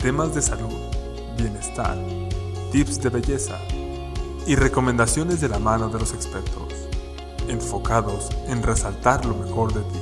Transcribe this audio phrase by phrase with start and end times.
[0.00, 0.72] temas de salud,
[1.36, 1.98] bienestar,
[2.72, 3.58] tips de belleza
[4.46, 6.72] y recomendaciones de la mano de los expertos,
[7.48, 10.00] enfocados en resaltar lo mejor de ti.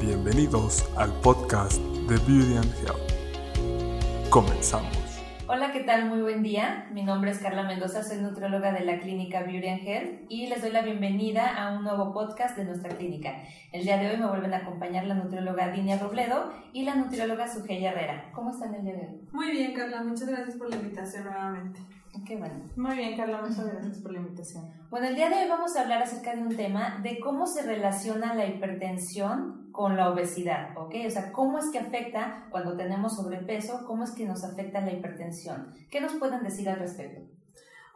[0.00, 4.30] Bienvenidos al podcast de Beauty and Health.
[4.30, 5.07] Comenzamos.
[5.50, 6.10] Hola, ¿qué tal?
[6.10, 6.86] Muy buen día.
[6.92, 10.60] Mi nombre es Carla Mendoza, soy nutrióloga de la clínica Beauty and Health y les
[10.60, 13.34] doy la bienvenida a un nuevo podcast de nuestra clínica.
[13.72, 17.48] El día de hoy me vuelven a acompañar la nutrióloga Dinia Robledo y la nutrióloga
[17.48, 18.30] Sugeya Herrera.
[18.34, 19.28] ¿Cómo están el día de hoy?
[19.32, 21.80] Muy bien, Carla, muchas gracias por la invitación nuevamente.
[22.26, 22.64] Qué bueno.
[22.76, 24.70] Muy bien, Carla, muchas gracias por la invitación.
[24.90, 27.62] Bueno, el día de hoy vamos a hablar acerca de un tema de cómo se
[27.62, 30.94] relaciona la hipertensión con la obesidad, ¿ok?
[31.06, 34.92] O sea, cómo es que afecta cuando tenemos sobrepeso, cómo es que nos afecta la
[34.92, 35.74] hipertensión.
[35.90, 37.22] ¿Qué nos pueden decir al respecto?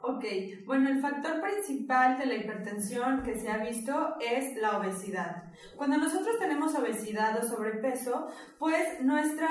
[0.04, 0.24] Ok,
[0.66, 5.44] bueno, el factor principal de la hipertensión que se ha visto es la obesidad.
[5.76, 8.26] Cuando nosotros tenemos obesidad o sobrepeso,
[8.58, 9.48] pues nuestra,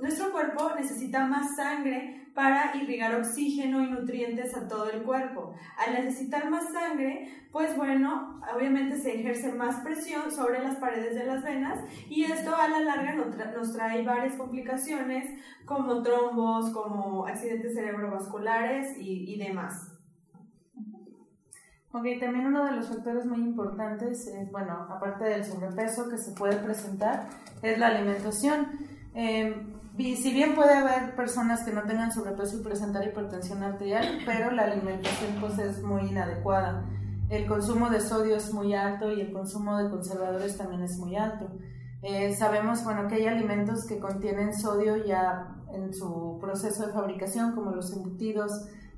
[0.00, 5.56] nuestro cuerpo necesita más sangre para irrigar oxígeno y nutrientes a todo el cuerpo.
[5.76, 11.26] Al necesitar más sangre, pues bueno, obviamente se ejerce más presión sobre las paredes de
[11.26, 15.26] las venas y esto a la larga nos trae varias complicaciones
[15.64, 19.98] como trombos, como accidentes cerebrovasculares y, demás.
[21.90, 26.30] Ok, también uno de los factores muy importantes, es, bueno, aparte del sobrepeso que se
[26.36, 27.26] puede presentar,
[27.62, 28.68] es la alimentación.
[29.16, 34.20] Eh, y si bien puede haber personas que no tengan sobrepeso y presentar hipertensión arterial,
[34.24, 36.84] pero la alimentación pues es muy inadecuada.
[37.28, 41.16] El consumo de sodio es muy alto y el consumo de conservadores también es muy
[41.16, 41.50] alto.
[42.02, 47.56] Eh, sabemos bueno, que hay alimentos que contienen sodio ya en su proceso de fabricación,
[47.56, 48.52] como los embutidos,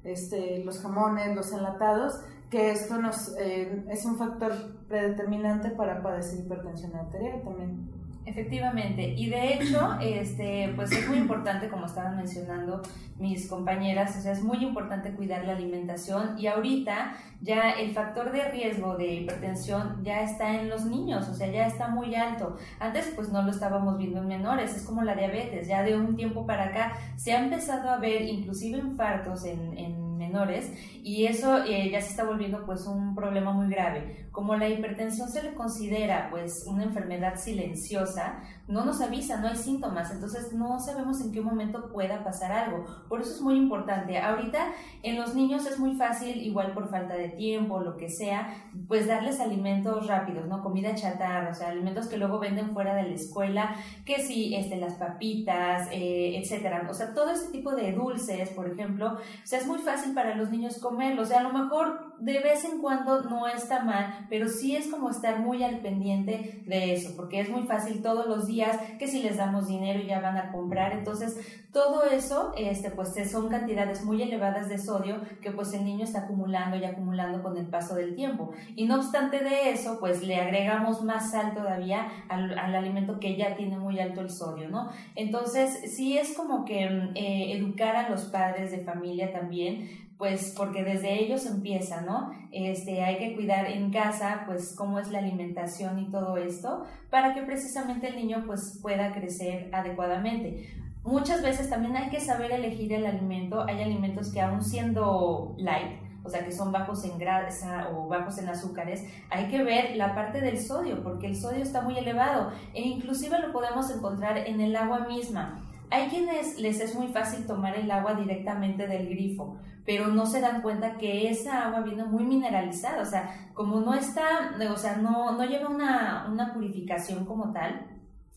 [0.05, 2.13] este, los jamones, los enlatados,
[2.51, 4.53] que esto nos, eh, es un factor
[4.87, 7.89] predeterminante para padecer hipertensión arterial también.
[8.31, 12.81] Efectivamente, y de hecho, este, pues es muy importante, como estaban mencionando
[13.19, 18.31] mis compañeras, o sea, es muy importante cuidar la alimentación y ahorita ya el factor
[18.31, 22.57] de riesgo de hipertensión ya está en los niños, o sea, ya está muy alto.
[22.79, 26.15] Antes pues no lo estábamos viendo en menores, es como la diabetes, ya de un
[26.15, 30.00] tiempo para acá se ha empezado a ver inclusive infartos en, en
[30.31, 34.29] menores y eso eh, ya se está volviendo pues un problema muy grave.
[34.31, 39.57] Como la hipertensión se le considera pues una enfermedad silenciosa, no nos avisa, no hay
[39.57, 42.85] síntomas, entonces no sabemos en qué momento pueda pasar algo.
[43.09, 44.19] Por eso es muy importante.
[44.19, 48.55] Ahorita en los niños es muy fácil, igual por falta de tiempo, lo que sea,
[48.87, 50.63] pues darles alimentos rápidos, ¿no?
[50.63, 53.75] Comida chatarra, o sea, alimentos que luego venden fuera de la escuela,
[54.05, 56.87] que sí, este, las papitas, eh, etcétera.
[56.89, 60.20] O sea, todo ese tipo de dulces, por ejemplo, o sea, es muy fácil para
[60.35, 61.29] los niños comerlos.
[61.29, 64.89] O sea, a lo mejor de vez en cuando no está mal, pero sí es
[64.89, 69.09] como estar muy al pendiente de eso, porque es muy fácil todos los días que
[69.09, 70.93] si les damos dinero ya van a comprar.
[70.93, 76.05] Entonces, todo eso, este, pues son cantidades muy elevadas de sodio que pues el niño
[76.05, 78.53] está acumulando y acumulando con el paso del tiempo.
[78.77, 83.57] Y no obstante de eso, pues le agregamos más sal todavía al, alimento que ya
[83.57, 84.91] tiene muy alto el sodio, ¿no?
[85.15, 90.85] Entonces, sí es como que eh, educar a los padres de familia también pues porque
[90.85, 92.31] desde ellos empieza, ¿no?
[92.53, 97.33] Este, hay que cuidar en casa, pues, cómo es la alimentación y todo esto, para
[97.33, 100.69] que precisamente el niño, pues, pueda crecer adecuadamente.
[101.05, 103.63] Muchas veces también hay que saber elegir el alimento.
[103.63, 108.37] Hay alimentos que aún siendo light, o sea, que son bajos en grasa o bajos
[108.37, 112.53] en azúcares, hay que ver la parte del sodio, porque el sodio está muy elevado
[112.75, 115.63] e inclusive lo podemos encontrar en el agua misma.
[115.91, 120.41] Hay quienes les es muy fácil tomar el agua directamente del grifo, pero no se
[120.41, 124.97] dan cuenta que esa agua viene muy mineralizada, o sea, como no está, o sea,
[124.97, 127.87] no, no lleva una, una purificación como tal,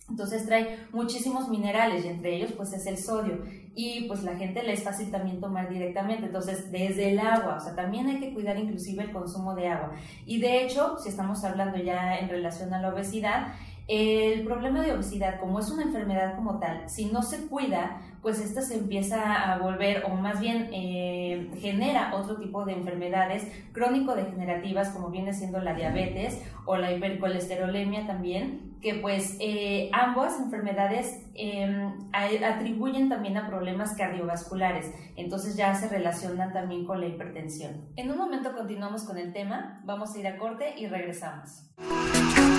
[0.10, 4.62] entonces trae muchísimos minerales y entre ellos pues es el sodio y pues la gente
[4.62, 8.34] le es fácil también tomar directamente, entonces desde el agua, o sea, también hay que
[8.34, 9.94] cuidar inclusive el consumo de agua.
[10.26, 13.54] Y de hecho, si estamos hablando ya en relación a la obesidad,
[13.88, 18.40] el problema de obesidad, como es una enfermedad como tal, si no se cuida, pues
[18.40, 24.90] esta se empieza a volver, o más bien eh, genera otro tipo de enfermedades crónico-degenerativas,
[24.92, 31.94] como viene siendo la diabetes o la hipercolesterolemia también, que pues eh, ambas enfermedades em,
[32.12, 37.86] atribuyen también a problemas cardiovasculares, entonces ya se relacionan también con la hipertensión.
[37.96, 41.64] En un momento continuamos con el tema, vamos a ir a corte y regresamos.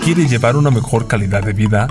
[0.02, 1.88] ¿Quieres llevar una mejor calidad de vida?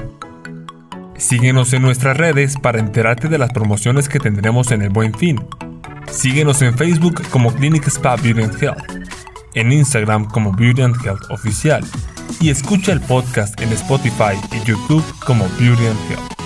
[1.16, 5.46] Síguenos en nuestras redes para enterarte de las promociones que tendremos en el Buen Fin.
[6.12, 8.84] Síguenos en Facebook como Clinic Spa Beauty and Health,
[9.54, 11.84] en Instagram como Beauty and Health Oficial
[12.40, 16.44] y escucha el podcast en Spotify y YouTube como Beauty and Health.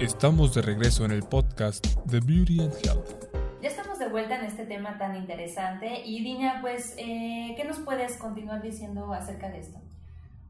[0.00, 3.26] Estamos de regreso en el podcast The Beauty and Health.
[3.60, 7.78] Ya estamos de vuelta en este tema tan interesante y Dina, pues, eh, ¿qué nos
[7.78, 9.78] puedes continuar diciendo acerca de esto?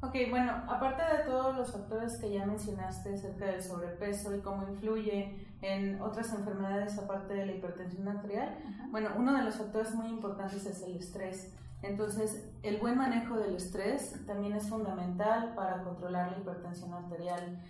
[0.02, 4.66] Ok, bueno, aparte de todos los factores que ya mencionaste acerca del sobrepeso y cómo
[4.66, 8.56] influye en otras enfermedades aparte de la hipertensión arterial,
[8.90, 11.52] bueno, uno de los factores muy importantes es el estrés.
[11.82, 17.62] Entonces, el buen manejo del estrés también es fundamental para controlar la hipertensión arterial.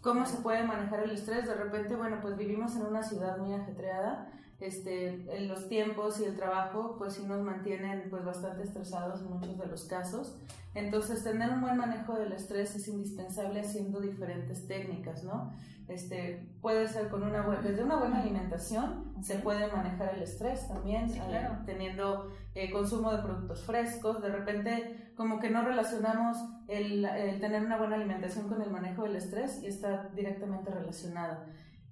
[0.00, 1.46] ¿Cómo se puede manejar el estrés?
[1.46, 4.30] De repente, bueno, pues vivimos en una ciudad muy ajetreada,
[4.60, 9.30] este, en los tiempos y el trabajo, pues sí nos mantienen pues bastante estresados en
[9.30, 10.36] muchos de los casos.
[10.74, 15.52] Entonces, tener un buen manejo del estrés es indispensable haciendo diferentes técnicas, ¿no?
[15.88, 20.68] Este, puede ser con una buena, desde una buena alimentación, se puede manejar el estrés
[20.68, 26.36] también, eh, teniendo eh, consumo de productos frescos, de repente como que no relacionamos
[26.68, 31.38] el, el, tener una buena alimentación con el manejo del estrés y está directamente relacionado.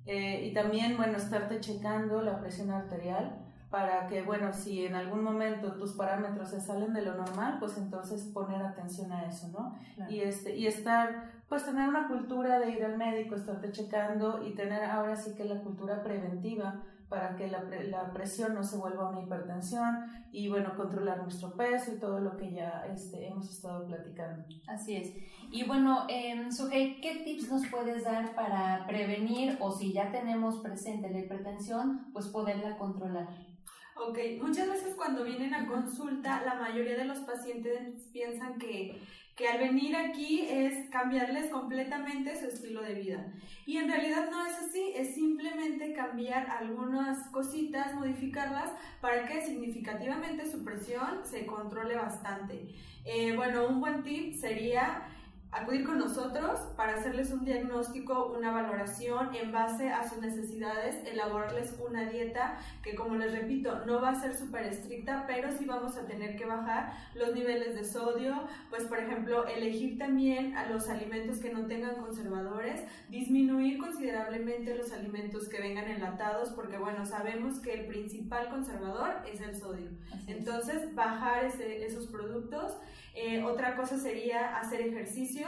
[0.05, 5.25] Eh, y también, bueno, estarte checando la presión arterial, para que, bueno, si en algún
[5.25, 9.75] momento tus parámetros se salen de lo normal, pues entonces poner atención a eso, ¿no?
[10.09, 14.55] Y, este, y estar, pues tener una cultura de ir al médico, estarte checando y
[14.55, 19.11] tener ahora sí que la cultura preventiva para que la, la presión no se vuelva
[19.11, 23.87] una hipertensión y, bueno, controlar nuestro peso y todo lo que ya este, hemos estado
[23.87, 24.45] platicando.
[24.67, 25.13] Así es.
[25.51, 30.59] Y bueno, eh, Sujei, ¿qué tips nos puedes dar para prevenir o si ya tenemos
[30.59, 33.29] presente la hipertensión, pues poderla controlar?
[33.99, 39.01] Ok, muchas veces cuando vienen a consulta, la mayoría de los pacientes piensan que,
[39.35, 43.33] que al venir aquí es cambiarles completamente su estilo de vida.
[43.65, 48.71] Y en realidad no es así, es simplemente cambiar algunas cositas, modificarlas
[49.01, 52.69] para que significativamente su presión se controle bastante.
[53.07, 55.09] Eh, bueno, un buen tip sería
[55.53, 61.75] acudir con nosotros para hacerles un diagnóstico, una valoración en base a sus necesidades, elaborarles
[61.87, 65.97] una dieta que como les repito no va a ser súper estricta, pero sí vamos
[65.97, 70.89] a tener que bajar los niveles de sodio, pues por ejemplo elegir también a los
[70.89, 77.61] alimentos que no tengan conservadores, disminuir considerablemente los alimentos que vengan enlatados, porque bueno, sabemos
[77.61, 79.91] que el principal conservador es el sodio.
[80.27, 82.77] Entonces bajar esos productos.
[83.19, 85.47] Eh, otra cosa sería hacer ejercicio,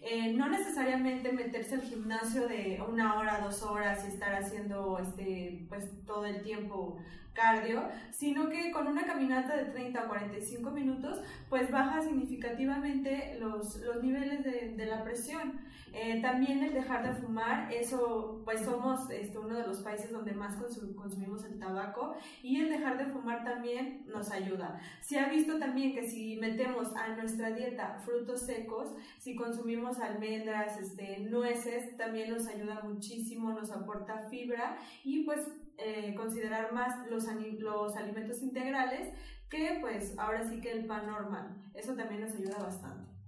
[0.00, 5.66] eh, no necesariamente meterse al gimnasio de una hora, dos horas y estar haciendo este,
[5.68, 6.96] pues, todo el tiempo
[7.34, 11.20] cardio, sino que con una caminata de 30 a 45 minutos,
[11.50, 15.60] pues baja significativamente los, los niveles de, de la presión.
[15.92, 20.32] Eh, también el dejar de fumar, eso, pues somos este, uno de los países donde
[20.32, 20.54] más
[20.94, 24.80] consumimos el tabaco y el dejar de fumar también nos ayuda.
[25.00, 30.78] Se ha visto también que si metemos a nuestra dieta frutos secos, si consumimos almendras,
[30.78, 35.46] este, nueces, también nos ayuda muchísimo, nos aporta fibra y pues
[35.78, 37.26] eh, considerar más los,
[37.58, 39.08] los alimentos integrales
[39.48, 41.56] que pues ahora sí que el pan normal.
[41.74, 43.19] Eso también nos ayuda bastante.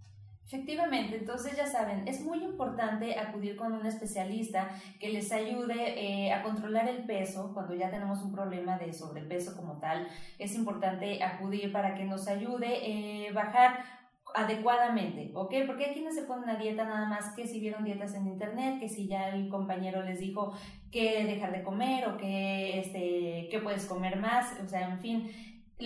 [0.53, 4.69] Efectivamente, entonces ya saben, es muy importante acudir con un especialista
[5.01, 9.57] que les ayude eh, a controlar el peso cuando ya tenemos un problema de sobrepeso
[9.57, 10.07] como tal.
[10.39, 13.83] Es importante acudir para que nos ayude a eh, bajar
[14.35, 15.55] adecuadamente, ¿ok?
[15.67, 18.79] Porque hay quienes se ponen una dieta nada más que si vieron dietas en internet,
[18.79, 20.53] que si ya el compañero les dijo
[20.91, 25.31] que dejar de comer o que, este, que puedes comer más, o sea, en fin,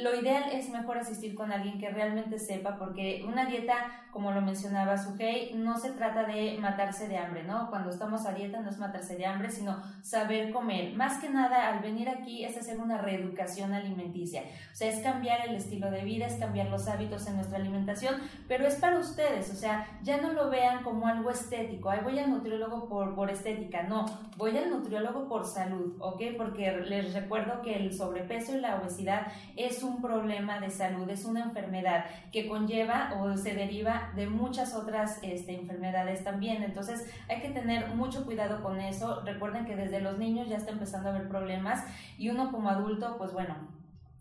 [0.03, 3.75] lo ideal es mejor asistir con alguien que realmente sepa, porque una dieta,
[4.13, 7.71] como lo mencionaba Sujei, no se trata de matarse de hambre, ¿no?
[7.71, 10.95] Cuando estamos a dieta no es matarse de hambre, sino saber comer.
[10.95, 14.43] Más que nada, al venir aquí es hacer una reeducación alimenticia.
[14.73, 18.17] O sea, es cambiar el estilo de vida, es cambiar los hábitos en nuestra alimentación,
[18.49, 21.91] pero es para ustedes, o sea, ya no lo vean como algo estético.
[21.91, 23.85] Ay, voy al nutriólogo por, por estética.
[23.85, 24.05] No,
[24.37, 26.23] voy al nutriólogo por salud, ¿ok?
[26.37, 29.27] Porque les recuerdo que el sobrepeso y la obesidad
[29.57, 35.19] es problema de salud, es una enfermedad que conlleva o se deriva de muchas otras
[35.23, 36.63] este, enfermedades también.
[36.63, 39.23] Entonces hay que tener mucho cuidado con eso.
[39.25, 41.85] Recuerden que desde los niños ya está empezando a haber problemas
[42.19, 43.55] y uno como adulto, pues bueno,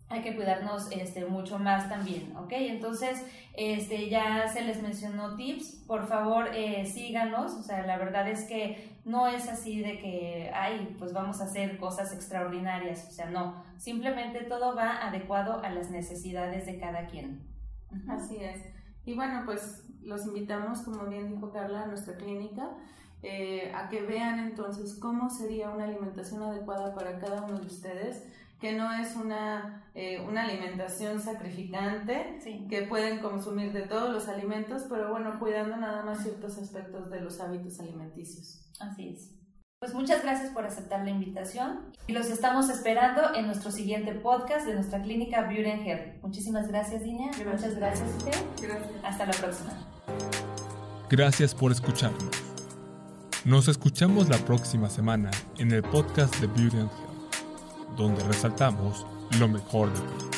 [0.08, 2.52] hay que cuidarnos este, mucho más también, ¿ok?
[2.52, 8.28] Entonces, este, ya se les mencionó tips, por favor eh, síganos, o sea, la verdad
[8.28, 13.10] es que no es así de que, ay, pues vamos a hacer cosas extraordinarias, o
[13.10, 17.42] sea, no, simplemente todo va adecuado a las necesidades de cada quien.
[18.08, 18.62] Así es.
[19.04, 22.70] Y bueno, pues los invitamos, como bien dijo Carla, a nuestra clínica.
[23.22, 28.22] Eh, a que vean entonces cómo sería una alimentación adecuada para cada uno de ustedes
[28.60, 34.84] que no es una, eh, una alimentación sacrificante, que pueden consumir de todos los alimentos,
[34.88, 38.70] pero bueno, cuidando nada más ciertos aspectos de los hábitos alimenticios.
[38.80, 39.36] Así es.
[39.78, 44.66] Pues muchas gracias por aceptar la invitación y los estamos esperando en nuestro siguiente podcast
[44.66, 46.22] de nuestra clínica Beauty and Health.
[46.22, 47.26] Muchísimas gracias, Dina.
[47.26, 48.32] Muchas gracias, usted.
[48.62, 48.90] Gracias.
[49.04, 49.72] Hasta la próxima.
[51.10, 52.30] Gracias por escucharnos.
[53.44, 57.15] Nos escuchamos la próxima semana en el podcast de Beauty and Health,
[57.96, 59.06] donde resaltamos
[59.38, 60.35] lo mejor de ti.